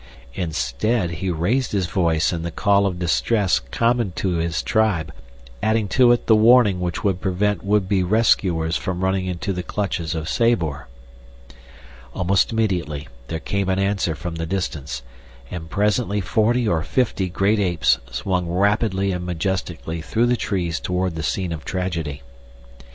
[0.33, 5.13] Instead he raised his voice in the call of distress common to his tribe,
[5.61, 9.61] adding to it the warning which would prevent would be rescuers from running into the
[9.61, 10.87] clutches of Sabor.
[12.15, 15.03] Almost immediately there came an answer from the distance,
[15.51, 21.13] and presently forty or fifty great apes swung rapidly and majestically through the trees toward
[21.13, 22.23] the scene of tragedy.